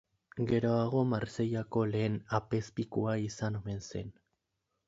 [0.51, 4.15] Geroago Marseillako lehen apezpikua izan omen zen.